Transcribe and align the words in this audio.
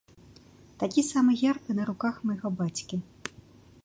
Такі 0.83 1.03
самы 1.09 1.35
герб 1.41 1.69
і 1.73 1.75
на 1.79 1.83
руках 1.89 2.15
майго 2.31 2.47
бацькі. 2.63 3.01